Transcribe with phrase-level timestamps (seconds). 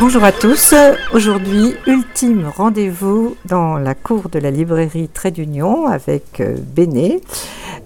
[0.00, 0.74] Bonjour à tous.
[1.12, 7.20] Aujourd'hui, ultime rendez-vous dans la cour de la librairie Trait d'Union avec euh, Béné.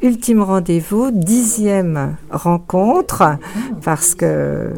[0.00, 3.36] Ultime rendez-vous, dixième rencontre,
[3.84, 4.70] parce que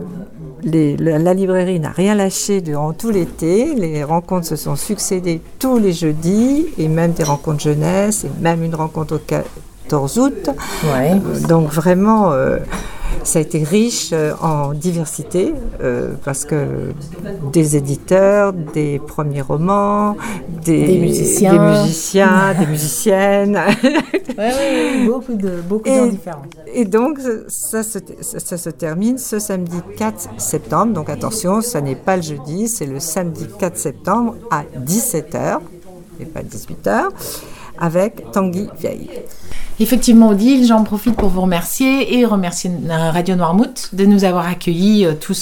[0.64, 3.74] la, librairie n'a rien lâché durant tout l'été.
[3.74, 8.64] Les rencontres se sont succédées tous les jeudis, et même des rencontres jeunesse, et même
[8.64, 10.50] une rencontre au 14 août.
[10.84, 11.12] Ouais.
[11.12, 12.56] Euh, donc vraiment, euh,
[13.24, 16.92] ça a été riche euh, en diversité euh, parce que
[17.52, 20.16] des éditeurs, des premiers romans,
[20.64, 23.60] des, musiciens, des, musiciens, des musiciennes.
[24.38, 26.42] Oui, beaucoup de beaucoup gens différents.
[26.72, 30.94] Et donc ça se, ça, se termine ce samedi 4 septembre.
[30.94, 35.58] Donc attention, ça n'est pas le jeudi, c'est le samedi 4 septembre à 17h
[36.20, 37.08] et pas 18h
[37.80, 39.10] avec Tanguy Vieille.
[39.80, 45.06] Effectivement, Odile, j'en profite pour vous remercier et remercier Radio Noirmouth de nous avoir accueillis
[45.06, 45.32] euh, tout,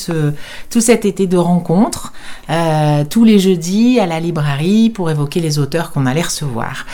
[0.71, 2.13] tout cet été de rencontres,
[2.49, 6.87] euh, tous les jeudis à la librairie pour évoquer les auteurs qu'on allait recevoir.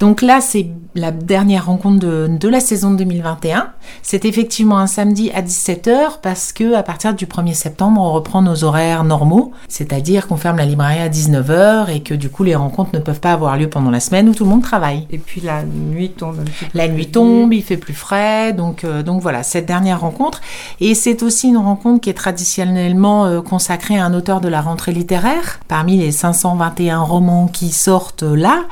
[0.00, 3.72] Donc là, c'est la dernière rencontre de, de la saison 2021.
[4.02, 8.42] C'est effectivement un samedi à 17h parce que à partir du 1er septembre, on reprend
[8.42, 12.54] nos horaires normaux, c'est-à-dire qu'on ferme la librairie à 19h et que du coup, les
[12.54, 15.06] rencontres ne peuvent pas avoir lieu pendant la semaine où tout le monde travaille.
[15.10, 18.52] Et puis la nuit tombe un petit peu la nuit tombe, il fait plus frais,
[18.52, 20.40] donc, euh, donc voilà, cette dernière rencontre.
[20.80, 24.60] Et c'est aussi une rencontre qui est traditionnellement euh, consacrée à un auteur de la
[24.60, 25.60] rentrée littéraire.
[25.68, 28.64] Parmi les 521 romans qui sortent là,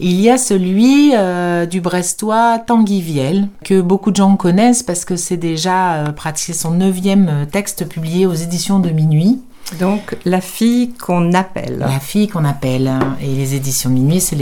[0.00, 4.51] il y a celui euh, du Brestois Tanguy Viel, que beaucoup de gens connaissent
[4.86, 9.40] parce que c'est déjà pratiqué son neuvième texte publié aux éditions de Minuit.
[9.78, 11.78] Donc, la fille qu'on appelle.
[11.78, 12.92] La fille qu'on appelle.
[13.20, 14.36] Et les éditions Minuit, c'est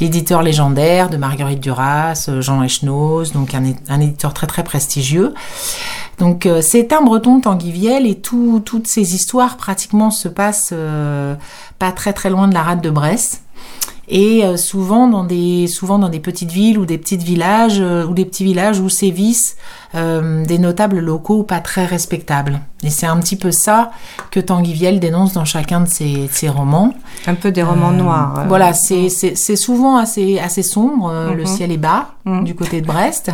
[0.00, 5.34] l'éditeur légendaire de Marguerite Duras, euh, Jean Echnoz, donc un, éditeur très très prestigieux.
[6.18, 11.34] Donc, euh, c'est un breton Tanguy et toutes ces histoires pratiquement se passent euh,
[11.78, 13.42] pas très très loin de la rade de Brest
[14.10, 18.24] et souvent dans des souvent dans des petites villes ou des petits villages ou des
[18.24, 19.56] petits villages où sévissent
[19.94, 22.60] euh, des notables locaux pas très respectables.
[22.82, 23.90] Et c'est un petit peu ça
[24.30, 26.92] que Tanguy Viel dénonce dans chacun de ses, ses romans.
[27.26, 28.34] Un peu des romans euh, noirs.
[28.38, 28.44] Euh.
[28.48, 29.08] Voilà, c'est
[29.56, 31.32] souvent assez, assez sombre.
[31.34, 31.46] Le mhm.
[31.46, 32.44] ciel est bas mhm.
[32.44, 33.32] du côté de Brest.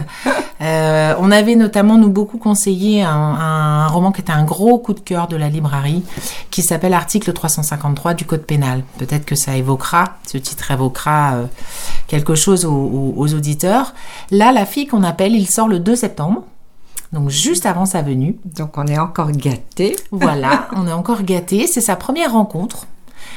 [0.61, 5.01] on avait notamment, nous, beaucoup conseillé un, un, roman qui était un gros coup de
[5.01, 6.05] cœur de la librairie,
[6.51, 8.85] qui s'appelle Article 353 du Code pénal.
[8.99, 11.35] Peut-être que ça évoquera, ce titre évoquera
[12.07, 13.93] quelque chose aux, aux auditeurs.
[14.31, 16.45] Là, la fille qu'on appelle, il sort le 2 septembre
[17.15, 18.37] donc juste avant sa venue.
[18.45, 19.97] Donc on est encore gâté.
[20.11, 21.67] Voilà, on est encore gâté.
[21.67, 22.87] C'est sa première rencontre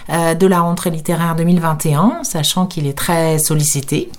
[0.10, 4.10] euh, de la rentrée littéraire 2021, sachant qu'il est très sollicité.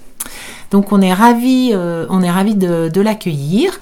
[0.71, 3.79] Donc on est ravi, euh, on est ravi de, de l'accueillir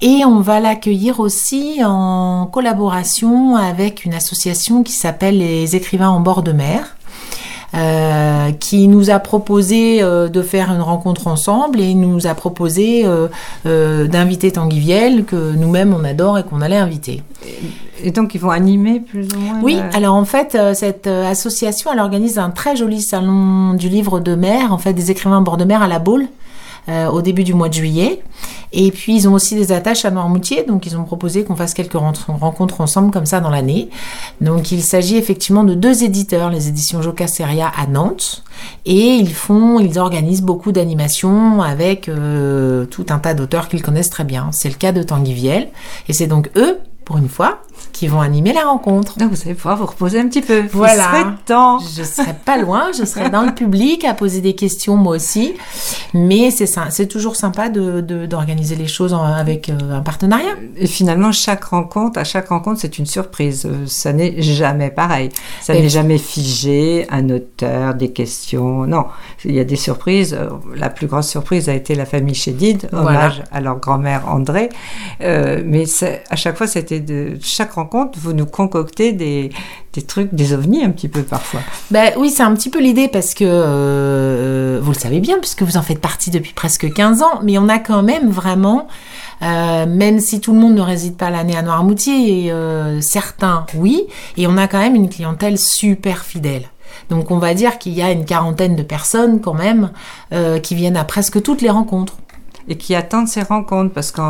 [0.00, 6.20] et on va l'accueillir aussi en collaboration avec une association qui s'appelle les écrivains en
[6.20, 6.95] bord de mer.
[7.76, 13.04] Euh, qui nous a proposé euh, de faire une rencontre ensemble et nous a proposé
[13.04, 17.22] euh, d'inviter Tanguy Viel, que nous-mêmes on adore et qu'on allait inviter.
[18.02, 22.00] Et donc ils vont animer plus ou moins Oui, alors en fait, cette association, elle
[22.00, 25.64] organise un très joli salon du livre de mer, en fait des écrivains bord de
[25.64, 26.28] mer à la Baule.
[26.88, 28.22] Au début du mois de juillet.
[28.72, 31.72] Et puis, ils ont aussi des attaches à Noirmoutier, donc ils ont proposé qu'on fasse
[31.72, 33.88] quelques rencontres ensemble comme ça dans l'année.
[34.40, 38.44] Donc, il s'agit effectivement de deux éditeurs, les éditions Jocasseria à Nantes,
[38.84, 44.10] et ils font, ils organisent beaucoup d'animations avec euh, tout un tas d'auteurs qu'ils connaissent
[44.10, 44.50] très bien.
[44.52, 45.68] C'est le cas de Tanguy Viel,
[46.08, 47.60] et c'est donc eux, pour une fois,
[47.92, 49.16] qui vont animer la rencontre.
[49.16, 50.64] Donc vous allez pouvoir vous reposer un petit peu.
[50.72, 50.94] Voilà.
[50.94, 51.78] Il serait temps.
[51.78, 55.54] Je serai pas loin, je serai dans le public à poser des questions moi aussi.
[56.14, 60.54] Mais c'est ça, c'est toujours sympa de, d'organiser les choses avec euh, un partenariat.
[60.76, 63.66] Et finalement, chaque rencontre, à chaque rencontre, c'est une surprise.
[63.66, 65.28] Euh, ça n'est jamais pareil.
[65.62, 68.84] Ça n'est jamais figé, un auteur, des questions.
[68.84, 69.06] Non,
[69.44, 70.34] il y a des surprises.
[70.34, 74.70] Euh, la plus grosse surprise a été la famille Chédid, hommage à leur grand-mère André.
[75.20, 75.84] mais
[76.30, 79.50] à chaque fois, c'était de chaque rencontre, vous nous concoctez des,
[80.06, 81.60] trucs, des ovnis un petit peu parfois.
[81.90, 85.62] Ben oui, c'est un petit peu l'idée parce que euh, vous le savez bien, puisque
[85.62, 88.88] vous en faites partie depuis presque 15 ans, mais on a quand même vraiment,
[89.42, 94.06] euh, même si tout le monde ne réside pas l'année à Noirmoutier, euh, certains oui,
[94.36, 96.68] et on a quand même une clientèle super fidèle.
[97.10, 99.90] Donc on va dire qu'il y a une quarantaine de personnes quand même
[100.62, 102.14] qui viennent à presque toutes les rencontres
[102.68, 104.20] et qui attendent ces rencontres parce que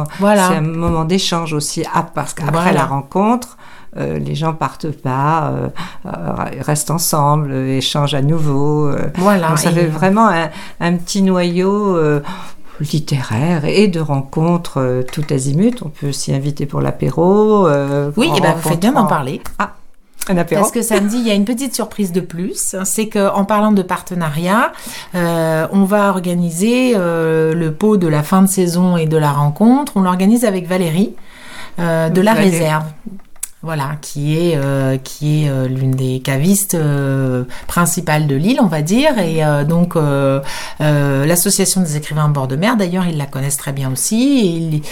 [0.49, 1.85] c'est un moment d'échange aussi.
[1.95, 3.57] Ah, parce qu'après la rencontre,
[3.97, 5.69] euh, les gens partent pas, euh,
[6.07, 6.11] euh,
[6.61, 8.91] restent ensemble, échangent à nouveau.
[9.17, 9.57] voilà.
[9.57, 10.49] ça fait vraiment un,
[10.81, 11.97] un petit noyau
[12.79, 15.81] littéraire et de rencontres euh, tout azimut.
[15.83, 17.67] On peut s'y inviter pour l'apéro.
[17.67, 19.41] euh, Oui, et ben vous faites bien d'en parler.
[20.29, 20.63] Un apéro.
[20.63, 22.77] Parce que samedi, il y a une petite surprise de plus.
[22.85, 24.73] C'est qu'en parlant de partenariat,
[25.15, 29.33] euh, on va organiser euh, le pot de la fin de saison et de la
[29.33, 29.93] rencontre.
[29.97, 31.15] On l'organise avec Valérie
[31.79, 32.59] euh, de la Valérie.
[32.59, 32.85] réserve.
[33.67, 38.67] Voilà, qui est euh, qui est euh, l'une des cavistes euh, principales de l'île, on
[38.69, 39.97] va dire, et donc
[40.81, 42.77] l'association des écrivains en bord de mer.
[42.77, 44.39] D'ailleurs, ils la connaissent très bien aussi.
[44.39, 44.83] Et, ils-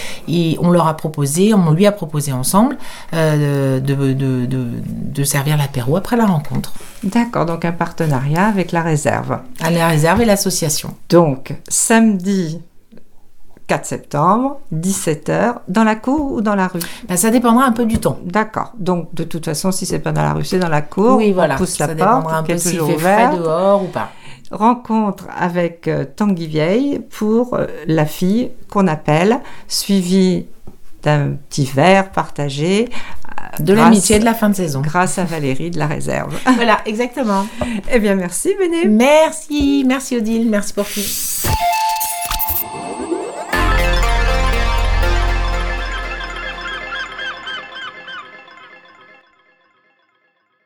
[0.52, 2.76] et on leur a proposé, on lui a proposé ensemble
[3.12, 6.72] de, de, de, de servir l'apéro après la rencontre
[7.04, 9.38] D'accord, donc un partenariat avec la réserve.
[9.60, 10.94] à la réserve et l'association.
[11.10, 12.60] Donc, samedi
[13.66, 16.80] 4 septembre, 17h, dans la cour ou dans la rue?
[17.08, 18.18] Ben, ça dépendra un peu du temps.
[18.24, 18.72] D'accord.
[18.78, 21.16] Donc, de toute façon, si c'est pas dans la rue, c'est dans la cour.
[21.16, 21.54] oui, On voilà.
[21.56, 24.10] pousse ça la dépendra porte, un peu s'il fait frais dehors ou pas.
[24.50, 30.46] Rencontre avec euh, Tanguy Vieille pour euh, la fille qu'on appelle, suivie
[31.02, 32.88] d'un petit verre partagé.
[33.58, 34.82] euh, De l'amitié de la fin de saison.
[34.82, 36.34] Grâce à Valérie de la réserve.
[36.56, 37.46] voilà, exactement.
[37.90, 38.86] eh bien, merci, Béné.
[38.86, 41.00] Merci, merci Odile, merci pour tout.